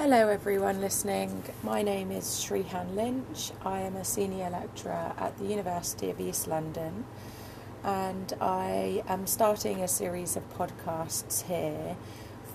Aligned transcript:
Hello, 0.00 0.28
everyone 0.28 0.80
listening. 0.80 1.42
My 1.64 1.82
name 1.82 2.12
is 2.12 2.24
Shrehan 2.24 2.94
Lynch. 2.94 3.50
I 3.64 3.80
am 3.80 3.96
a 3.96 4.04
senior 4.04 4.48
lecturer 4.48 5.12
at 5.18 5.36
the 5.38 5.46
University 5.46 6.08
of 6.08 6.20
East 6.20 6.46
London, 6.46 7.04
and 7.82 8.32
I 8.40 9.02
am 9.08 9.26
starting 9.26 9.82
a 9.82 9.88
series 9.88 10.36
of 10.36 10.48
podcasts 10.56 11.42
here 11.46 11.96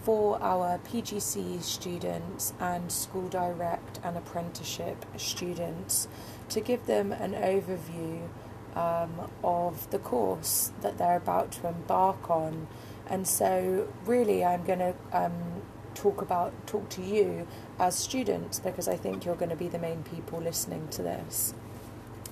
for 0.04 0.42
our 0.42 0.80
PGCE 0.88 1.62
students 1.62 2.54
and 2.62 2.90
school 2.90 3.28
direct 3.28 4.00
and 4.06 4.16
apprenticeship 4.16 5.06
students 5.18 6.08
to 6.48 6.62
give 6.62 6.86
them 6.86 7.12
an 7.12 7.34
overview 7.34 8.30
um, 8.74 9.30
of 9.44 9.90
the 9.92 10.00
course 10.00 10.72
that 10.82 10.98
they're 10.98 11.18
about 11.18 11.52
to 11.52 11.68
embark 11.68 12.32
on. 12.32 12.68
And 13.06 13.28
so, 13.28 13.90
really, 14.06 14.46
I'm 14.46 14.64
going 14.64 14.80
to 14.80 14.96
um, 15.12 15.62
talk 16.04 16.22
about 16.22 16.52
talk 16.68 16.90
to 16.90 17.02
you 17.02 17.48
as 17.80 17.96
students 17.96 18.60
because 18.60 18.90
I 18.90 18.98
think 18.98 19.24
you're 19.24 19.38
going 19.38 19.52
to 19.52 19.56
be 19.56 19.70
the 19.70 19.80
main 19.80 20.04
people 20.04 20.42
listening 20.42 20.90
to 20.90 21.02
this. 21.02 21.54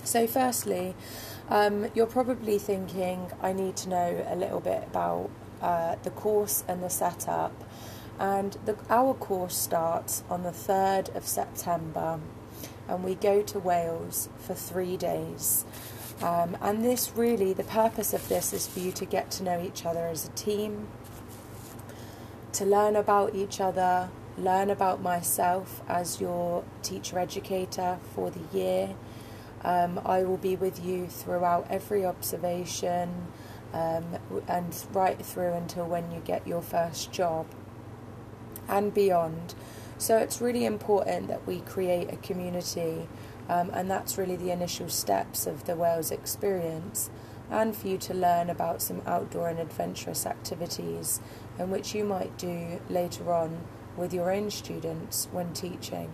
So, 0.03 0.27
firstly, 0.27 0.93
um, 1.49 1.87
you're 1.93 2.13
probably 2.19 2.57
thinking, 2.57 3.31
I 3.41 3.53
need 3.53 3.77
to 3.77 3.89
know 3.89 4.25
a 4.27 4.35
little 4.35 4.59
bit 4.59 4.83
about 4.87 5.29
uh, 5.61 5.95
the 6.03 6.09
course 6.09 6.63
and 6.67 6.83
the 6.83 6.89
setup. 6.89 7.53
And 8.19 8.57
the, 8.65 8.75
our 8.89 9.13
course 9.13 9.55
starts 9.55 10.23
on 10.29 10.43
the 10.43 10.51
3rd 10.51 11.15
of 11.15 11.25
September, 11.25 12.19
and 12.89 13.03
we 13.03 13.15
go 13.15 13.41
to 13.41 13.59
Wales 13.59 14.27
for 14.37 14.53
three 14.53 14.97
days. 14.97 15.65
Um, 16.21 16.57
and 16.61 16.83
this 16.83 17.13
really, 17.15 17.53
the 17.53 17.63
purpose 17.63 18.13
of 18.13 18.27
this 18.27 18.53
is 18.53 18.67
for 18.67 18.79
you 18.79 18.91
to 18.91 19.05
get 19.05 19.31
to 19.31 19.43
know 19.43 19.61
each 19.63 19.85
other 19.85 20.07
as 20.07 20.27
a 20.27 20.31
team, 20.31 20.87
to 22.53 22.65
learn 22.65 22.95
about 22.95 23.35
each 23.35 23.59
other, 23.61 24.09
learn 24.37 24.69
about 24.69 25.01
myself 25.01 25.81
as 25.87 26.19
your 26.19 26.63
teacher 26.81 27.19
educator 27.19 27.99
for 28.13 28.31
the 28.31 28.57
year. 28.57 28.95
Um, 29.63 30.01
I 30.05 30.23
will 30.23 30.37
be 30.37 30.55
with 30.55 30.83
you 30.83 31.07
throughout 31.07 31.67
every 31.69 32.05
observation 32.05 33.27
um, 33.73 34.17
and 34.47 34.75
right 34.91 35.23
through 35.23 35.53
until 35.53 35.85
when 35.85 36.11
you 36.11 36.19
get 36.19 36.47
your 36.47 36.61
first 36.61 37.11
job 37.11 37.45
and 38.67 38.93
beyond. 38.93 39.53
So 39.97 40.17
it's 40.17 40.41
really 40.41 40.65
important 40.65 41.27
that 41.27 41.45
we 41.45 41.59
create 41.59 42.11
a 42.11 42.17
community, 42.17 43.07
um, 43.47 43.69
and 43.71 43.89
that's 43.89 44.17
really 44.17 44.35
the 44.35 44.49
initial 44.49 44.89
steps 44.89 45.45
of 45.45 45.65
the 45.65 45.75
Wales 45.75 46.09
experience, 46.09 47.11
and 47.51 47.75
for 47.75 47.87
you 47.87 47.97
to 47.99 48.13
learn 48.13 48.49
about 48.49 48.81
some 48.81 49.01
outdoor 49.05 49.49
and 49.49 49.59
adventurous 49.59 50.25
activities, 50.25 51.19
and 51.59 51.71
which 51.71 51.93
you 51.93 52.03
might 52.03 52.35
do 52.37 52.81
later 52.89 53.31
on 53.31 53.61
with 53.95 54.13
your 54.13 54.31
own 54.31 54.49
students 54.49 55.27
when 55.31 55.53
teaching. 55.53 56.09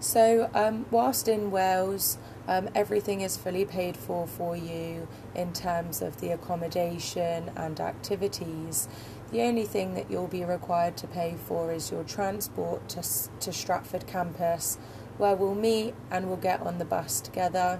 So, 0.00 0.50
um, 0.54 0.86
whilst 0.90 1.28
in 1.28 1.50
Wales, 1.50 2.16
um, 2.48 2.70
everything 2.74 3.20
is 3.20 3.36
fully 3.36 3.66
paid 3.66 3.98
for 3.98 4.26
for 4.26 4.56
you 4.56 5.06
in 5.34 5.52
terms 5.52 6.00
of 6.00 6.20
the 6.20 6.30
accommodation 6.30 7.50
and 7.54 7.78
activities. 7.78 8.88
The 9.30 9.42
only 9.42 9.66
thing 9.66 9.94
that 9.94 10.10
you'll 10.10 10.26
be 10.26 10.42
required 10.42 10.96
to 10.98 11.06
pay 11.06 11.36
for 11.46 11.70
is 11.70 11.90
your 11.92 12.02
transport 12.02 12.88
to, 12.88 13.02
to 13.40 13.52
Stratford 13.52 14.06
campus, 14.06 14.78
where 15.18 15.36
we'll 15.36 15.54
meet 15.54 15.94
and 16.10 16.26
we'll 16.26 16.38
get 16.38 16.62
on 16.62 16.78
the 16.78 16.84
bus 16.84 17.20
together. 17.20 17.78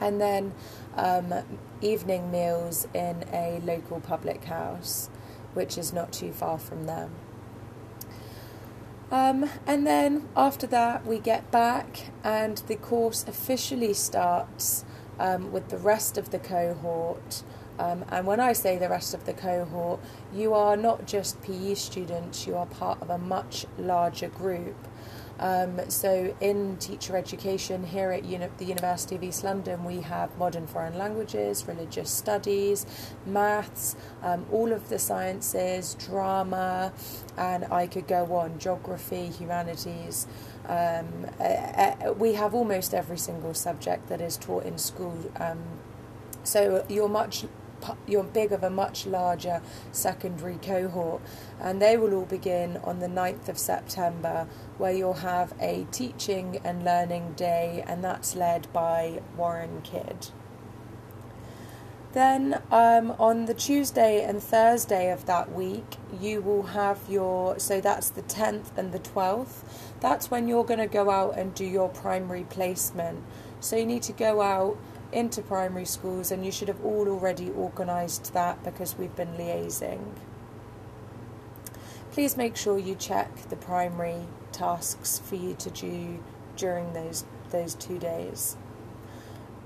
And 0.00 0.20
then 0.20 0.52
um, 0.96 1.34
evening 1.80 2.30
meals 2.30 2.86
in 2.94 3.24
a 3.32 3.60
local 3.64 4.00
public 4.00 4.44
house, 4.44 5.10
which 5.54 5.78
is 5.78 5.92
not 5.92 6.12
too 6.12 6.32
far 6.32 6.58
from 6.58 6.84
them. 6.86 7.10
Um, 9.10 9.48
and 9.66 9.86
then 9.86 10.28
after 10.36 10.66
that, 10.68 11.06
we 11.06 11.18
get 11.18 11.50
back, 11.50 12.10
and 12.24 12.58
the 12.66 12.76
course 12.76 13.24
officially 13.28 13.94
starts 13.94 14.84
um, 15.18 15.52
with 15.52 15.68
the 15.68 15.78
rest 15.78 16.18
of 16.18 16.30
the 16.30 16.38
cohort. 16.38 17.42
Um, 17.78 18.04
and 18.08 18.26
when 18.26 18.40
I 18.40 18.52
say 18.52 18.78
the 18.78 18.88
rest 18.88 19.14
of 19.14 19.24
the 19.24 19.32
cohort, 19.32 20.00
you 20.32 20.54
are 20.54 20.76
not 20.76 21.06
just 21.06 21.40
PE 21.42 21.74
students, 21.74 22.46
you 22.46 22.56
are 22.56 22.66
part 22.66 23.00
of 23.02 23.10
a 23.10 23.18
much 23.18 23.66
larger 23.78 24.28
group. 24.28 24.76
Um, 25.38 25.90
so, 25.90 26.34
in 26.40 26.76
teacher 26.76 27.16
education 27.16 27.84
here 27.84 28.12
at 28.12 28.24
Uni- 28.24 28.48
the 28.58 28.64
University 28.64 29.16
of 29.16 29.24
East 29.24 29.42
London, 29.42 29.84
we 29.84 30.00
have 30.00 30.36
modern 30.38 30.66
foreign 30.66 30.96
languages, 30.96 31.66
religious 31.66 32.10
studies, 32.10 32.86
maths, 33.26 33.96
um, 34.22 34.46
all 34.52 34.72
of 34.72 34.88
the 34.88 34.98
sciences, 34.98 35.94
drama, 35.94 36.92
and 37.36 37.64
I 37.72 37.86
could 37.88 38.06
go 38.06 38.34
on 38.36 38.58
geography, 38.58 39.26
humanities. 39.26 40.26
Um, 40.66 41.26
uh, 41.40 41.42
uh, 41.42 42.14
we 42.16 42.34
have 42.34 42.54
almost 42.54 42.94
every 42.94 43.18
single 43.18 43.54
subject 43.54 44.08
that 44.08 44.20
is 44.20 44.36
taught 44.36 44.64
in 44.64 44.78
school. 44.78 45.18
Um, 45.36 45.58
so, 46.44 46.84
you're 46.88 47.08
much 47.08 47.46
you're 48.06 48.24
big 48.24 48.52
of 48.52 48.62
a 48.62 48.70
much 48.70 49.06
larger 49.06 49.60
secondary 49.92 50.56
cohort, 50.56 51.22
and 51.60 51.80
they 51.80 51.96
will 51.96 52.14
all 52.14 52.24
begin 52.24 52.78
on 52.78 53.00
the 53.00 53.08
9th 53.08 53.48
of 53.48 53.58
September, 53.58 54.46
where 54.78 54.92
you'll 54.92 55.14
have 55.14 55.54
a 55.60 55.86
teaching 55.90 56.60
and 56.64 56.84
learning 56.84 57.32
day, 57.34 57.84
and 57.86 58.02
that's 58.02 58.34
led 58.34 58.72
by 58.72 59.20
Warren 59.36 59.82
Kidd. 59.82 60.28
Then 62.14 62.62
um, 62.70 63.16
on 63.18 63.46
the 63.46 63.54
Tuesday 63.54 64.22
and 64.22 64.40
Thursday 64.40 65.10
of 65.10 65.26
that 65.26 65.52
week, 65.52 65.96
you 66.20 66.40
will 66.40 66.62
have 66.62 67.00
your, 67.08 67.58
so 67.58 67.80
that's 67.80 68.08
the 68.10 68.22
10th 68.22 68.78
and 68.78 68.92
the 68.92 69.00
12th. 69.00 69.64
That's 69.98 70.30
when 70.30 70.46
you're 70.46 70.62
going 70.62 70.78
to 70.78 70.86
go 70.86 71.10
out 71.10 71.36
and 71.36 71.52
do 71.56 71.64
your 71.64 71.88
primary 71.88 72.44
placement. 72.44 73.24
So 73.58 73.74
you 73.74 73.84
need 73.84 74.04
to 74.04 74.12
go 74.12 74.42
out 74.42 74.78
into 75.14 75.40
primary 75.42 75.84
schools, 75.84 76.30
and 76.30 76.44
you 76.44 76.52
should 76.52 76.68
have 76.68 76.84
all 76.84 77.08
already 77.08 77.50
organised 77.50 78.32
that 78.34 78.62
because 78.64 78.98
we've 78.98 79.14
been 79.16 79.34
liaising. 79.34 80.00
Please 82.12 82.36
make 82.36 82.56
sure 82.56 82.78
you 82.78 82.94
check 82.94 83.48
the 83.48 83.56
primary 83.56 84.26
tasks 84.52 85.20
for 85.24 85.36
you 85.36 85.54
to 85.54 85.70
do 85.70 86.22
during 86.56 86.92
those 86.92 87.24
those 87.50 87.74
two 87.74 87.98
days. 87.98 88.56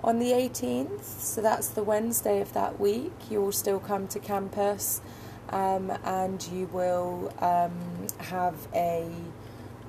On 0.05 0.21
the 0.21 0.31
18th, 0.31 1.03
so 1.03 1.41
that's 1.41 1.69
the 1.69 1.83
Wednesday 1.83 2.41
of 2.41 2.53
that 2.53 2.79
week, 2.79 3.13
you 3.31 3.41
will 3.41 3.53
still 3.53 3.81
come 3.81 4.07
to 4.09 4.21
campus 4.21 5.01
um, 5.51 5.91
and 6.05 6.47
you 6.53 6.67
will 6.67 7.33
um, 7.41 8.07
have 8.19 8.55
a 8.75 9.11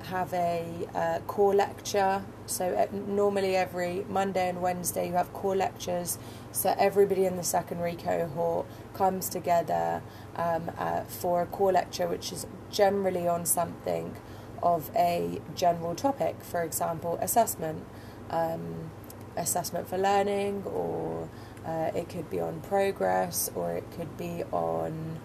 have 0.04 0.32
a 0.32 0.88
uh, 0.94 1.18
core 1.26 1.54
lecture. 1.54 2.24
So 2.46 2.74
uh, 2.74 2.86
normally 2.92 3.56
every 3.56 4.04
Monday 4.08 4.48
and 4.48 4.60
Wednesday 4.60 5.08
you 5.08 5.14
have 5.14 5.32
core 5.32 5.56
lectures. 5.56 6.18
So 6.52 6.74
everybody 6.78 7.26
in 7.26 7.36
the 7.36 7.42
secondary 7.42 7.96
cohort 7.96 8.66
comes 8.94 9.28
together 9.28 10.02
um, 10.36 10.70
uh, 10.78 11.02
for 11.02 11.42
a 11.42 11.46
core 11.46 11.72
lecture, 11.72 12.08
which 12.08 12.32
is 12.32 12.46
generally 12.70 13.28
on 13.28 13.46
something 13.46 14.16
of 14.62 14.90
a 14.96 15.40
general 15.54 15.94
topic. 15.94 16.42
For 16.42 16.62
example, 16.62 17.18
assessment, 17.20 17.84
um, 18.30 18.90
assessment 19.36 19.88
for 19.88 19.98
learning, 19.98 20.64
or 20.64 21.28
uh, 21.64 21.90
it 21.94 22.08
could 22.08 22.28
be 22.30 22.40
on 22.40 22.60
progress, 22.62 23.50
or 23.54 23.72
it 23.72 23.84
could 23.96 24.16
be 24.16 24.42
on 24.52 25.18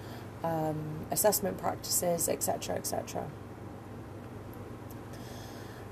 um, 0.44 1.06
assessment 1.12 1.58
practices, 1.58 2.30
etc., 2.30 2.76
etc. 2.76 3.26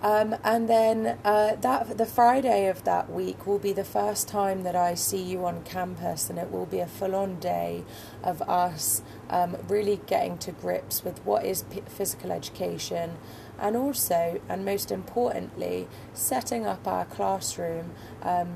Um, 0.03 0.35
and 0.43 0.69
then 0.69 1.17
uh, 1.25 1.55
that 1.57 1.97
the 1.97 2.05
Friday 2.05 2.67
of 2.67 2.83
that 2.83 3.09
week 3.11 3.47
will 3.47 3.59
be 3.59 3.73
the 3.73 3.85
first 3.85 4.27
time 4.27 4.63
that 4.63 4.75
I 4.75 4.95
see 4.95 5.21
you 5.23 5.45
on 5.45 5.63
campus, 5.63 6.29
and 6.29 6.37
it 6.37 6.51
will 6.51 6.67
be 6.67 6.79
a 6.79 6.87
full-on 6.87 7.39
day 7.39 7.85
of 8.23 8.41
us 8.43 9.01
um, 9.29 9.57
really 9.69 10.01
getting 10.07 10.37
to 10.39 10.51
grips 10.51 11.05
with 11.05 11.25
what 11.25 11.45
is 11.45 11.63
p- 11.63 11.83
physical 11.87 12.33
education, 12.33 13.17
and 13.59 13.77
also, 13.77 14.41
and 14.49 14.65
most 14.65 14.91
importantly, 14.91 15.87
setting 16.13 16.65
up 16.67 16.87
our 16.87 17.05
classroom 17.05 17.91
um, 18.23 18.55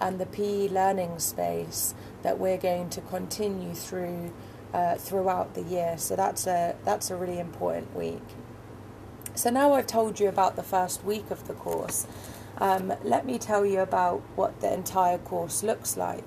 and 0.00 0.18
the 0.18 0.26
PE 0.26 0.68
learning 0.68 1.18
space 1.20 1.94
that 2.22 2.38
we're 2.38 2.58
going 2.58 2.88
to 2.90 3.02
continue 3.02 3.74
through 3.74 4.32
uh, 4.74 4.96
throughout 4.96 5.54
the 5.54 5.62
year. 5.62 5.98
So 5.98 6.16
that's 6.16 6.46
a 6.46 6.76
that's 6.84 7.10
a 7.10 7.16
really 7.16 7.38
important 7.40 7.94
week. 7.96 8.22
So 9.36 9.50
now 9.50 9.74
I've 9.74 9.86
told 9.86 10.18
you 10.18 10.28
about 10.30 10.56
the 10.56 10.62
first 10.62 11.04
week 11.04 11.30
of 11.30 11.46
the 11.46 11.52
course, 11.52 12.06
um, 12.56 12.94
let 13.04 13.26
me 13.26 13.38
tell 13.38 13.66
you 13.66 13.80
about 13.80 14.22
what 14.34 14.62
the 14.62 14.72
entire 14.72 15.18
course 15.18 15.62
looks 15.62 15.94
like. 15.94 16.24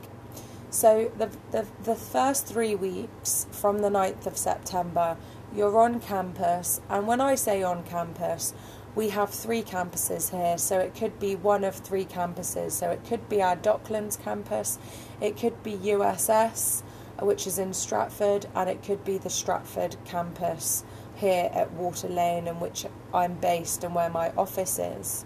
So 0.70 1.12
the, 1.18 1.32
the, 1.50 1.66
the 1.84 1.96
first 1.96 2.46
three 2.46 2.76
weeks 2.76 3.48
from 3.52 3.80
the 3.80 3.90
9th 3.90 4.28
of 4.28 4.38
September, 4.38 5.18
you're 5.56 5.80
on 5.80 6.00
campus, 6.00 6.82
and 6.88 7.08
when 7.08 7.20
I 7.20 7.34
say 7.34 7.64
on 7.64 7.84
campus, 7.84 8.54
we 8.94 9.10
have 9.10 9.32
three 9.32 9.64
campuses 9.64 10.30
here, 10.30 10.60
so 10.60 10.78
it 10.78 10.94
could 10.94 11.20
be 11.20 11.36
one 11.36 11.64
of 11.64 11.78
three 11.78 12.06
campuses. 12.06 12.74
So 12.74 12.92
it 12.92 13.04
could 13.06 13.28
be 13.28 13.42
our 13.42 13.56
Docklands 13.56 14.22
campus, 14.22 14.78
it 15.20 15.36
could 15.36 15.64
be 15.64 15.74
USS, 15.74 16.84
which 17.22 17.48
is 17.48 17.58
in 17.58 17.74
Stratford, 17.74 18.46
and 18.54 18.70
it 18.70 18.84
could 18.84 19.04
be 19.04 19.18
the 19.18 19.32
Stratford 19.32 19.96
campus 20.06 20.84
here 21.20 21.50
at 21.54 21.72
Water 21.74 22.08
Lane, 22.08 22.48
in 22.48 22.60
which 22.60 22.86
I'm 23.14 23.36
based 23.36 23.84
and 23.84 23.94
where 23.94 24.10
my 24.10 24.32
office 24.38 24.80
is. 24.80 25.26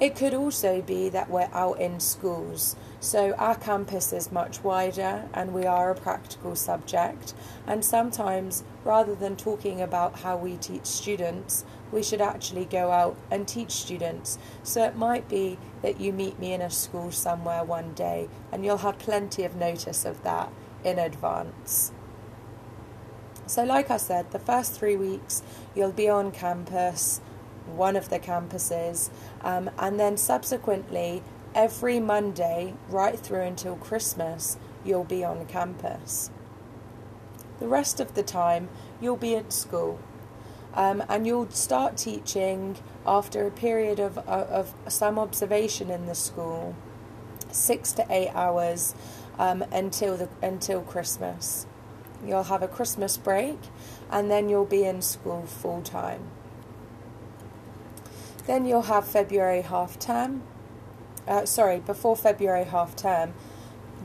It 0.00 0.14
could 0.14 0.32
also 0.32 0.80
be 0.80 1.08
that 1.08 1.28
we're 1.28 1.50
out 1.52 1.80
in 1.80 1.98
schools. 1.98 2.76
So 3.00 3.32
our 3.32 3.56
campus 3.56 4.12
is 4.12 4.30
much 4.30 4.62
wider 4.62 5.28
and 5.34 5.52
we 5.52 5.66
are 5.66 5.90
a 5.90 5.96
practical 5.96 6.54
subject. 6.54 7.34
And 7.66 7.84
sometimes, 7.84 8.62
rather 8.84 9.16
than 9.16 9.34
talking 9.34 9.80
about 9.80 10.20
how 10.20 10.36
we 10.36 10.56
teach 10.56 10.86
students, 10.86 11.64
we 11.90 12.04
should 12.04 12.20
actually 12.20 12.64
go 12.64 12.92
out 12.92 13.16
and 13.28 13.48
teach 13.48 13.72
students. 13.72 14.38
So 14.62 14.84
it 14.84 14.94
might 14.94 15.28
be 15.28 15.58
that 15.82 16.00
you 16.00 16.12
meet 16.12 16.38
me 16.38 16.52
in 16.52 16.62
a 16.62 16.70
school 16.70 17.10
somewhere 17.10 17.64
one 17.64 17.92
day 17.94 18.28
and 18.52 18.64
you'll 18.64 18.78
have 18.78 19.00
plenty 19.00 19.42
of 19.42 19.56
notice 19.56 20.04
of 20.04 20.22
that 20.22 20.52
in 20.84 21.00
advance. 21.00 21.90
So, 23.48 23.64
like 23.64 23.90
I 23.90 23.96
said, 23.96 24.30
the 24.30 24.38
first 24.38 24.78
three 24.78 24.96
weeks 24.96 25.42
you'll 25.74 25.92
be 25.92 26.08
on 26.08 26.30
campus 26.30 27.20
one 27.68 27.96
of 27.96 28.08
the 28.08 28.18
campuses, 28.18 29.10
um, 29.42 29.70
and 29.78 29.98
then 29.98 30.16
subsequently, 30.16 31.22
every 31.54 32.00
Monday, 32.00 32.74
right 32.88 33.18
through 33.18 33.42
until 33.42 33.76
Christmas, 33.76 34.56
you'll 34.84 35.04
be 35.04 35.24
on 35.24 35.46
campus. 35.46 36.30
The 37.60 37.68
rest 37.68 38.00
of 38.00 38.14
the 38.14 38.22
time, 38.22 38.68
you'll 39.00 39.16
be 39.16 39.36
at 39.36 39.52
school. 39.52 39.98
Um, 40.74 41.02
and 41.08 41.26
you'll 41.26 41.50
start 41.50 41.96
teaching 41.96 42.76
after 43.06 43.46
a 43.46 43.50
period 43.50 43.98
of, 43.98 44.18
of, 44.18 44.74
of, 44.86 44.92
some 44.92 45.18
observation 45.18 45.90
in 45.90 46.06
the 46.06 46.14
school, 46.14 46.76
six 47.50 47.92
to 47.92 48.06
eight 48.10 48.28
hours 48.28 48.94
um, 49.38 49.62
until 49.72 50.16
the 50.16 50.28
until 50.40 50.82
Christmas. 50.82 51.66
You'll 52.24 52.44
have 52.44 52.62
a 52.62 52.68
Christmas 52.68 53.16
break, 53.16 53.58
and 54.10 54.30
then 54.30 54.48
you'll 54.48 54.64
be 54.64 54.84
in 54.84 55.02
school 55.02 55.42
full 55.46 55.82
time. 55.82 56.30
Then 58.46 58.64
you'll 58.64 58.82
have 58.82 59.06
February 59.06 59.62
half 59.62 59.98
term. 59.98 60.42
Uh, 61.26 61.44
sorry, 61.44 61.80
before 61.80 62.16
February 62.16 62.64
half 62.64 62.96
term. 62.96 63.34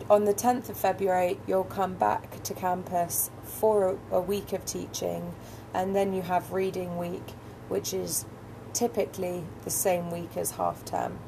On 0.09 0.25
the 0.25 0.33
10th 0.33 0.69
of 0.69 0.77
February, 0.77 1.39
you'll 1.47 1.63
come 1.63 1.93
back 1.93 2.43
to 2.43 2.53
campus 2.53 3.29
for 3.43 3.97
a, 4.11 4.17
a 4.17 4.21
week 4.21 4.51
of 4.51 4.65
teaching, 4.65 5.33
and 5.73 5.95
then 5.95 6.13
you 6.13 6.23
have 6.23 6.51
reading 6.51 6.97
week, 6.97 7.31
which 7.69 7.93
is 7.93 8.25
typically 8.73 9.43
the 9.63 9.69
same 9.69 10.11
week 10.11 10.35
as 10.35 10.51
half 10.51 10.83
term. 10.83 11.19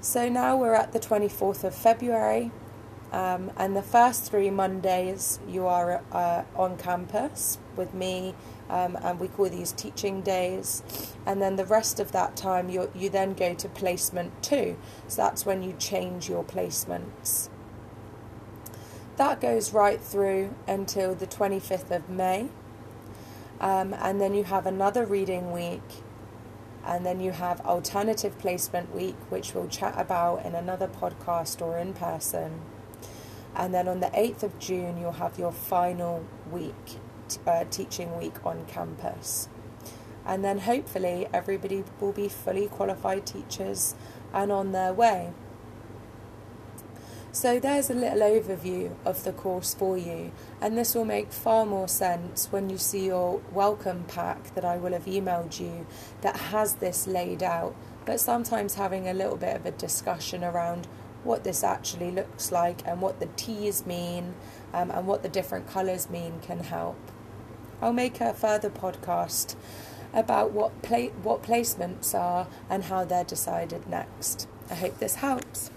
So 0.00 0.28
now 0.28 0.56
we're 0.56 0.74
at 0.74 0.92
the 0.92 1.00
24th 1.00 1.64
of 1.64 1.74
February, 1.74 2.52
um, 3.12 3.52
and 3.56 3.76
the 3.76 3.82
first 3.82 4.30
three 4.30 4.50
Mondays 4.50 5.38
you 5.48 5.66
are 5.66 6.02
uh, 6.12 6.42
on 6.56 6.76
campus 6.76 7.58
with 7.76 7.94
me 7.94 8.34
um, 8.68 8.98
and 9.02 9.20
we 9.20 9.28
call 9.28 9.48
these 9.48 9.72
teaching 9.72 10.22
days. 10.22 10.82
And 11.24 11.40
then 11.40 11.56
the 11.56 11.64
rest 11.64 12.00
of 12.00 12.12
that 12.12 12.36
time, 12.36 12.68
you 12.68 12.90
you 12.94 13.08
then 13.08 13.34
go 13.34 13.54
to 13.54 13.68
placement 13.68 14.42
two. 14.42 14.76
So 15.08 15.22
that's 15.22 15.46
when 15.46 15.62
you 15.62 15.74
change 15.78 16.28
your 16.28 16.44
placements. 16.44 17.48
That 19.16 19.40
goes 19.40 19.72
right 19.72 20.00
through 20.00 20.54
until 20.68 21.14
the 21.14 21.26
25th 21.26 21.90
of 21.90 22.10
May. 22.10 22.48
Um, 23.60 23.94
and 23.94 24.20
then 24.20 24.34
you 24.34 24.44
have 24.44 24.66
another 24.66 25.06
reading 25.06 25.52
week. 25.52 26.02
And 26.84 27.04
then 27.04 27.20
you 27.20 27.32
have 27.32 27.60
alternative 27.62 28.38
placement 28.38 28.94
week, 28.94 29.16
which 29.28 29.54
we'll 29.54 29.68
chat 29.68 29.94
about 29.96 30.44
in 30.44 30.54
another 30.54 30.86
podcast 30.86 31.60
or 31.62 31.78
in 31.78 31.94
person. 31.94 32.60
And 33.56 33.72
then 33.72 33.88
on 33.88 34.00
the 34.00 34.08
8th 34.08 34.42
of 34.42 34.58
June, 34.58 34.98
you'll 34.98 35.12
have 35.12 35.38
your 35.38 35.50
final 35.50 36.24
week 36.50 36.98
uh, 37.46 37.64
teaching 37.70 38.16
week 38.18 38.44
on 38.44 38.66
campus. 38.66 39.48
And 40.26 40.44
then 40.44 40.58
hopefully 40.58 41.26
everybody 41.32 41.84
will 41.98 42.12
be 42.12 42.28
fully 42.28 42.66
qualified 42.66 43.26
teachers 43.26 43.94
and 44.34 44.52
on 44.52 44.72
their 44.72 44.92
way. 44.92 45.32
So 47.32 47.60
there's 47.60 47.90
a 47.90 47.94
little 47.94 48.20
overview 48.20 48.94
of 49.04 49.22
the 49.24 49.32
course 49.32 49.74
for 49.74 49.98
you, 49.98 50.32
and 50.58 50.76
this 50.76 50.94
will 50.94 51.04
make 51.04 51.32
far 51.32 51.66
more 51.66 51.86
sense 51.86 52.50
when 52.50 52.70
you 52.70 52.78
see 52.78 53.06
your 53.06 53.42
welcome 53.52 54.04
pack 54.08 54.54
that 54.54 54.64
I 54.64 54.78
will 54.78 54.92
have 54.92 55.04
emailed 55.04 55.60
you 55.60 55.86
that 56.22 56.36
has 56.36 56.76
this 56.76 57.06
laid 57.06 57.42
out. 57.42 57.76
But 58.06 58.20
sometimes 58.20 58.76
having 58.76 59.06
a 59.06 59.12
little 59.12 59.36
bit 59.36 59.54
of 59.54 59.66
a 59.66 59.70
discussion 59.70 60.44
around 60.44 60.88
what 61.26 61.44
this 61.44 61.62
actually 61.62 62.10
looks 62.10 62.52
like 62.52 62.86
and 62.86 63.00
what 63.00 63.20
the 63.20 63.28
T's 63.36 63.84
mean 63.84 64.34
um, 64.72 64.90
and 64.90 65.06
what 65.06 65.22
the 65.22 65.28
different 65.28 65.68
colours 65.68 66.08
mean 66.08 66.40
can 66.40 66.60
help. 66.60 66.96
I'll 67.82 67.92
make 67.92 68.20
a 68.20 68.32
further 68.32 68.70
podcast 68.70 69.54
about 70.14 70.52
what 70.52 70.82
pla- 70.82 71.12
what 71.22 71.42
placements 71.42 72.14
are 72.14 72.48
and 72.70 72.84
how 72.84 73.04
they're 73.04 73.24
decided 73.24 73.86
next. 73.86 74.48
I 74.70 74.74
hope 74.74 74.98
this 74.98 75.16
helps. 75.16 75.70